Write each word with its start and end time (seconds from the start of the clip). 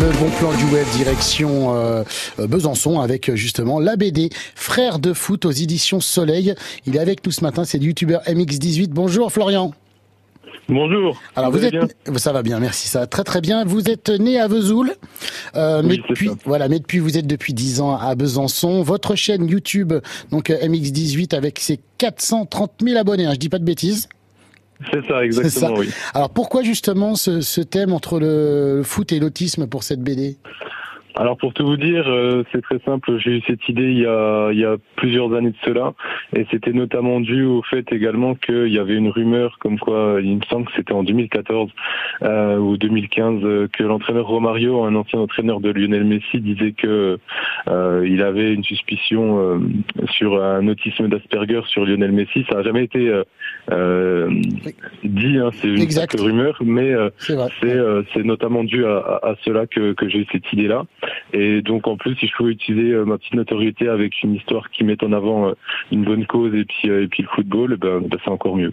le 0.00 0.10
bon 0.20 0.30
plan 0.38 0.52
du 0.52 0.64
web 0.72 0.86
direction 0.96 1.74
euh, 1.74 2.04
Besançon 2.38 3.00
avec 3.00 3.34
justement 3.34 3.80
la 3.80 3.96
BD 3.96 4.30
Frères 4.54 5.00
de 5.00 5.12
foot 5.12 5.44
aux 5.44 5.50
éditions 5.50 5.98
Soleil. 6.00 6.54
Il 6.86 6.94
est 6.94 7.00
avec 7.00 7.24
nous 7.26 7.32
ce 7.32 7.42
matin, 7.42 7.64
c'est 7.64 7.78
le 7.78 7.86
youtubeur 7.86 8.22
MX18. 8.22 8.90
Bonjour 8.90 9.32
Florian. 9.32 9.72
Bonjour. 10.68 11.20
Alors 11.34 11.50
vous, 11.50 11.64
êtes, 11.64 11.74
ça 12.16 12.32
va 12.32 12.42
bien, 12.42 12.60
merci, 12.60 12.86
ça 12.86 13.00
va 13.00 13.06
très 13.06 13.24
très 13.24 13.40
bien. 13.40 13.64
Vous 13.64 13.88
êtes 13.88 14.10
né 14.10 14.38
à 14.38 14.46
Vesoul, 14.46 14.92
euh, 15.56 15.82
mais 15.82 15.96
depuis 15.96 16.30
voilà, 16.44 16.68
mais 16.68 16.78
depuis 16.78 17.00
vous 17.00 17.18
êtes 17.18 17.26
depuis 17.26 17.52
10 17.52 17.80
ans 17.80 17.96
à 17.96 18.14
Besançon. 18.14 18.82
Votre 18.82 19.16
chaîne 19.16 19.48
YouTube, 19.48 19.94
donc 20.30 20.50
MX18 20.50 21.34
avec 21.34 21.58
ses 21.58 21.80
430 21.96 22.72
000 22.82 22.98
abonnés, 22.98 23.26
hein, 23.26 23.32
je 23.32 23.38
dis 23.38 23.48
pas 23.48 23.58
de 23.58 23.64
bêtises. 23.64 24.08
C'est 24.92 25.06
ça, 25.06 25.24
exactement, 25.24 25.74
oui. 25.78 25.90
Alors 26.14 26.30
pourquoi 26.30 26.62
justement 26.62 27.14
ce, 27.14 27.40
ce 27.40 27.60
thème 27.60 27.92
entre 27.92 28.20
le 28.20 28.82
foot 28.84 29.12
et 29.12 29.18
l'autisme 29.18 29.66
pour 29.66 29.82
cette 29.82 30.00
BD 30.00 30.38
alors 31.16 31.36
pour 31.36 31.52
tout 31.52 31.66
vous 31.66 31.76
dire, 31.76 32.04
euh, 32.06 32.44
c'est 32.52 32.62
très 32.62 32.78
simple. 32.80 33.18
J'ai 33.18 33.38
eu 33.38 33.42
cette 33.46 33.68
idée 33.68 33.90
il 33.90 33.98
y 33.98 34.06
a, 34.06 34.50
il 34.52 34.58
y 34.58 34.64
a 34.64 34.76
plusieurs 34.96 35.32
années 35.34 35.50
de 35.50 35.56
cela, 35.64 35.94
et 36.34 36.46
c'était 36.50 36.72
notamment 36.72 37.20
dû 37.20 37.44
au 37.44 37.62
fait 37.62 37.90
également 37.92 38.34
qu'il 38.34 38.68
y 38.68 38.78
avait 38.78 38.94
une 38.94 39.08
rumeur 39.08 39.58
comme 39.58 39.78
quoi, 39.78 40.18
il 40.22 40.36
me 40.36 40.44
semble 40.48 40.66
que 40.66 40.72
c'était 40.76 40.92
en 40.92 41.02
2014 41.02 41.70
euh, 42.22 42.56
ou 42.58 42.76
2015, 42.76 43.68
que 43.72 43.82
l'entraîneur 43.82 44.26
Romario, 44.26 44.84
un 44.84 44.94
ancien 44.94 45.20
entraîneur 45.20 45.60
de 45.60 45.70
Lionel 45.70 46.04
Messi, 46.04 46.40
disait 46.40 46.72
que 46.72 47.18
euh, 47.68 48.06
il 48.08 48.22
avait 48.22 48.52
une 48.52 48.64
suspicion 48.64 49.38
euh, 49.38 49.58
sur 50.10 50.42
un 50.42 50.66
autisme 50.68 51.08
d'Asperger 51.08 51.62
sur 51.68 51.84
Lionel 51.84 52.12
Messi. 52.12 52.44
Ça 52.48 52.56
n'a 52.56 52.62
jamais 52.62 52.84
été 52.84 53.12
euh, 53.70 54.30
dit, 55.04 55.38
hein, 55.38 55.50
c'est 55.60 55.68
une 55.68 56.20
rumeur, 56.20 56.58
mais 56.64 56.94
c'est 57.18 58.24
notamment 58.24 58.64
dû 58.64 58.84
à, 58.84 59.20
à, 59.22 59.34
cela 59.44 59.66
que, 59.66 59.92
que 59.92 60.08
j'ai 60.08 60.20
eu 60.20 60.26
cette 60.32 60.52
idée-là. 60.52 60.84
Et 61.32 61.62
donc 61.62 61.86
en 61.86 61.96
plus, 61.96 62.16
si 62.16 62.26
je 62.26 62.32
pouvais 62.36 62.52
utiliser 62.52 62.92
euh, 62.92 63.04
ma 63.04 63.18
petite 63.18 63.34
notoriété 63.34 63.88
avec 63.88 64.22
une 64.22 64.34
histoire 64.34 64.70
qui 64.70 64.84
met 64.84 65.02
en 65.02 65.12
avant 65.12 65.48
euh, 65.48 65.52
une 65.92 66.04
bonne 66.04 66.26
cause 66.26 66.54
et 66.54 66.64
puis, 66.64 66.90
euh, 66.90 67.04
et 67.04 67.08
puis 67.08 67.22
le 67.22 67.28
football, 67.34 67.76
ben, 67.76 68.00
ben, 68.00 68.18
c'est 68.24 68.30
encore 68.30 68.56
mieux. 68.56 68.72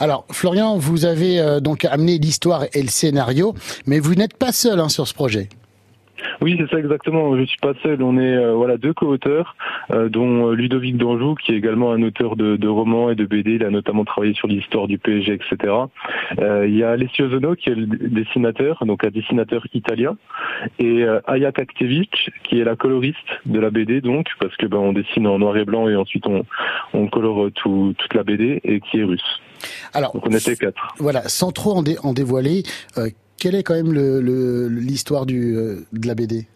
Alors, 0.00 0.26
Florian, 0.32 0.78
vous 0.78 1.04
avez 1.04 1.60
donc 1.60 1.84
amené 1.84 2.18
l'histoire 2.18 2.64
et 2.74 2.82
le 2.82 2.88
scénario, 2.88 3.54
mais 3.86 4.00
vous 4.00 4.16
n'êtes 4.16 4.36
pas 4.36 4.50
seul 4.50 4.80
hein, 4.80 4.88
sur 4.88 5.06
ce 5.06 5.14
projet. 5.14 5.48
Oui, 6.40 6.56
c'est 6.58 6.70
ça 6.70 6.78
exactement. 6.78 7.36
Je 7.36 7.44
suis 7.44 7.58
pas 7.58 7.72
seul. 7.82 8.02
On 8.02 8.18
est 8.18 8.36
euh, 8.36 8.54
voilà 8.54 8.76
deux 8.76 8.92
co-auteurs, 8.92 9.56
euh, 9.90 10.08
dont 10.08 10.48
euh, 10.48 10.54
Ludovic 10.54 10.96
Danjou, 10.96 11.34
qui 11.34 11.52
est 11.52 11.56
également 11.56 11.92
un 11.92 12.02
auteur 12.02 12.36
de, 12.36 12.56
de, 12.56 12.68
romans 12.68 13.10
et 13.10 13.14
de 13.14 13.24
BD. 13.24 13.52
Il 13.52 13.64
a 13.64 13.70
notamment 13.70 14.04
travaillé 14.04 14.34
sur 14.34 14.48
l'histoire 14.48 14.88
du 14.88 14.98
PSG, 14.98 15.34
etc. 15.34 15.74
il 16.38 16.76
y 16.76 16.82
a 16.82 16.90
Alessio 16.90 17.28
Zono, 17.28 17.54
qui 17.54 17.70
est 17.70 17.74
le 17.74 17.86
dessinateur, 17.86 18.84
donc 18.86 19.04
un 19.04 19.10
dessinateur 19.10 19.64
italien, 19.74 20.16
et 20.78 21.04
Aya 21.26 21.52
Kaktevic, 21.52 22.30
qui 22.44 22.60
est 22.60 22.64
la 22.64 22.76
coloriste 22.76 23.16
de 23.46 23.58
la 23.58 23.70
BD, 23.70 24.00
donc 24.00 24.26
parce 24.38 24.56
que 24.56 24.66
ben 24.66 24.78
on 24.78 24.92
dessine 24.92 25.26
en 25.26 25.38
noir 25.38 25.56
et 25.56 25.64
blanc 25.64 25.88
et 25.88 25.96
ensuite 25.96 26.26
on 26.26 26.44
on 26.94 27.06
colore 27.08 27.50
tout, 27.54 27.94
toute 27.98 28.14
la 28.14 28.22
BD 28.22 28.60
et 28.64 28.80
qui 28.80 29.00
est 29.00 29.04
russe. 29.04 29.40
Alors, 29.92 30.12
donc 30.12 30.26
on 30.26 30.30
était 30.30 30.56
quatre. 30.56 30.94
Voilà, 30.98 31.28
sans 31.28 31.52
trop 31.52 31.72
en, 31.72 31.84
en 32.02 32.12
dévoiler 32.12 32.62
quelle 33.40 33.56
est 33.56 33.62
quand 33.64 33.74
même 33.74 33.92
l'histoire 33.92 35.26
le, 35.26 35.86
de 35.92 36.06
la 36.06 36.14
BD 36.14 36.46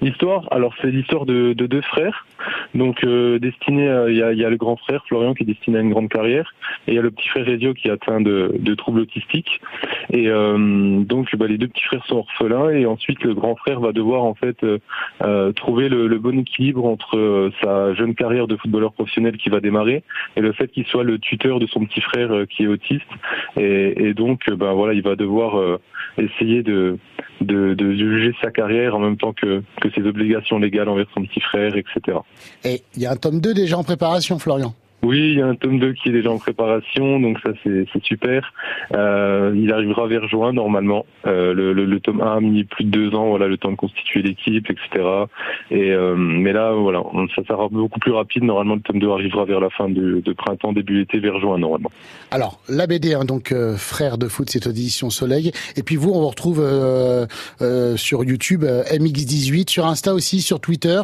L'histoire, 0.00 0.46
alors 0.52 0.74
c'est 0.80 0.90
l'histoire 0.90 1.26
de, 1.26 1.54
deux 1.54 1.80
frères, 1.80 2.26
donc 2.74 3.04
euh, 3.04 3.38
destiné, 3.38 3.84
il 4.08 4.16
y 4.16 4.22
a, 4.22 4.50
le 4.50 4.56
grand 4.56 4.76
frère 4.76 5.04
Florian 5.06 5.34
qui 5.34 5.42
est 5.42 5.46
destiné 5.46 5.78
à 5.78 5.80
une 5.80 5.90
grande 5.90 6.08
carrière, 6.08 6.54
et 6.86 6.92
il 6.92 6.94
y 6.94 6.98
a 6.98 7.02
le 7.02 7.10
petit 7.10 7.28
frère 7.28 7.48
Ezio 7.48 7.74
qui 7.74 7.88
est 7.88 7.90
atteint 7.90 8.20
de, 8.20 8.74
troubles 8.74 9.00
autistiques, 9.00 9.60
et 10.10 10.28
euh, 10.28 11.00
donc 11.00 11.34
bah, 11.36 11.46
les 11.46 11.58
deux 11.58 11.68
petits 11.68 11.84
frères 11.84 12.04
sont 12.06 12.18
orphelins, 12.18 12.70
et 12.70 12.86
ensuite 12.86 13.22
le 13.22 13.34
grand 13.34 13.56
frère 13.56 13.80
va 13.80 13.92
devoir 13.92 14.24
en 14.24 14.34
fait 14.34 14.56
euh, 14.64 15.52
trouver 15.52 15.88
le, 15.88 16.12
bon 16.22 16.38
équilibre 16.38 16.84
entre 16.84 17.50
sa 17.62 17.94
jeune 17.94 18.14
carrière 18.14 18.46
de 18.46 18.56
footballeur 18.56 18.92
professionnel 18.92 19.36
qui 19.36 19.48
va 19.48 19.60
démarrer 19.60 20.04
et 20.36 20.40
le 20.40 20.52
fait 20.52 20.68
qu'il 20.68 20.86
soit 20.86 21.02
le 21.02 21.18
tuteur 21.18 21.58
de 21.58 21.66
son 21.66 21.84
petit 21.84 22.00
frère 22.00 22.30
qui 22.48 22.64
est 22.64 22.68
autiste, 22.68 23.02
et, 23.58 24.14
donc 24.14 24.48
ben 24.50 24.72
voilà, 24.72 24.94
il 24.94 25.02
va 25.02 25.16
devoir 25.16 25.78
essayer 26.18 26.62
de, 26.62 26.98
de, 27.40 27.74
de 27.74 27.92
juger 27.92 28.32
sa 28.40 28.50
carrière 28.50 28.94
en 28.94 29.00
même 29.00 29.16
temps 29.16 29.32
que, 29.32 29.62
que 29.80 29.90
ses 29.90 30.06
obligations 30.06 30.58
légales 30.58 30.88
envers 30.88 31.06
son 31.14 31.22
petit 31.22 31.40
frère, 31.40 31.76
etc. 31.76 32.18
Et 32.64 32.82
il 32.96 33.02
y 33.02 33.06
a 33.06 33.12
un 33.12 33.16
tome 33.16 33.40
2 33.40 33.54
déjà 33.54 33.78
en 33.78 33.84
préparation, 33.84 34.38
Florian 34.38 34.74
oui, 35.04 35.32
il 35.32 35.38
y 35.38 35.42
a 35.42 35.46
un 35.48 35.56
tome 35.56 35.80
2 35.80 35.94
qui 35.94 36.10
est 36.10 36.12
déjà 36.12 36.30
en 36.30 36.38
préparation, 36.38 37.18
donc 37.18 37.38
ça 37.42 37.50
c'est 37.64 37.86
super. 38.04 38.52
Euh, 38.94 39.52
il 39.56 39.72
arrivera 39.72 40.06
vers 40.06 40.28
juin 40.28 40.52
normalement. 40.52 41.06
Euh, 41.26 41.52
le, 41.52 41.98
tome 41.98 42.20
1 42.20 42.36
a 42.36 42.40
mis 42.40 42.62
plus 42.62 42.84
de 42.84 42.90
deux 42.90 43.16
ans, 43.16 43.30
voilà, 43.30 43.48
le 43.48 43.56
temps 43.56 43.72
de 43.72 43.76
constituer 43.76 44.22
l'équipe, 44.22 44.70
etc. 44.70 45.04
Et 45.72 45.90
euh, 45.90 46.14
mais 46.16 46.52
là, 46.52 46.72
voilà, 46.74 47.02
ça 47.34 47.42
sera 47.48 47.68
beaucoup 47.68 47.98
plus 47.98 48.12
rapide. 48.12 48.44
Normalement, 48.44 48.76
le 48.76 48.80
tome 48.80 49.00
2 49.00 49.10
arrivera 49.10 49.44
vers 49.44 49.58
la 49.58 49.70
fin 49.70 49.88
de, 49.88 50.22
printemps, 50.34 50.72
début 50.72 51.02
été, 51.02 51.18
vers 51.18 51.40
juin 51.40 51.58
normalement. 51.58 51.90
Alors, 52.30 52.60
la 52.68 52.86
BD, 52.86 53.14
hein, 53.14 53.24
donc 53.24 53.52
Frère 53.76 54.18
de 54.18 54.28
foot, 54.28 54.50
c'est 54.50 54.68
édition 54.68 55.10
Soleil. 55.10 55.50
Et 55.76 55.82
puis 55.82 55.96
vous, 55.96 56.10
on 56.10 56.20
vous 56.20 56.28
retrouve 56.28 56.64
sur 57.96 58.22
YouTube, 58.22 58.64
MX18, 58.64 59.68
sur 59.68 59.84
Insta 59.86 60.14
aussi, 60.14 60.40
sur 60.42 60.60
Twitter, 60.60 61.02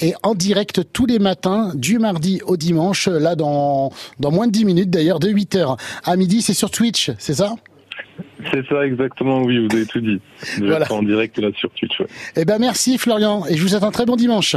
et 0.00 0.14
en 0.22 0.34
direct 0.34 0.80
tous 0.94 1.04
les 1.04 1.18
matins, 1.18 1.72
du 1.74 1.98
mardi 1.98 2.40
au 2.46 2.56
dimanche 2.56 3.09
là 3.18 3.34
dans, 3.34 3.90
dans 4.18 4.30
moins 4.30 4.46
de 4.46 4.52
10 4.52 4.64
minutes 4.64 4.90
d'ailleurs, 4.90 5.20
de 5.20 5.28
8h 5.28 5.78
à 6.04 6.16
midi, 6.16 6.42
c'est 6.42 6.54
sur 6.54 6.70
Twitch, 6.70 7.10
c'est 7.18 7.34
ça? 7.34 7.54
C'est 8.52 8.66
ça 8.66 8.86
exactement, 8.86 9.42
oui, 9.42 9.66
vous 9.66 9.76
avez 9.76 9.86
tout 9.86 10.00
dit. 10.00 10.20
Voilà. 10.58 10.90
En 10.90 11.02
direct 11.02 11.38
là 11.38 11.48
sur 11.56 11.70
Twitch. 11.70 12.02
Eh 12.36 12.44
ben 12.44 12.58
merci 12.58 12.98
Florian 12.98 13.44
et 13.46 13.56
je 13.56 13.62
vous 13.62 13.68
souhaite 13.68 13.82
un 13.82 13.90
très 13.90 14.06
bon 14.06 14.16
dimanche. 14.16 14.56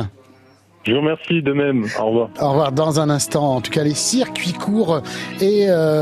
Je 0.85 0.91
vous 0.91 0.99
remercie 0.99 1.41
de 1.41 1.53
même. 1.53 1.85
Au 1.97 2.07
revoir. 2.07 2.29
Au 2.41 2.49
revoir 2.49 2.71
dans 2.73 2.99
un 2.99 3.09
instant. 3.09 3.55
En 3.55 3.61
tout 3.61 3.71
cas, 3.71 3.83
les 3.83 3.93
circuits 3.93 4.51
courts 4.51 5.01
et 5.39 5.69
euh 5.69 6.01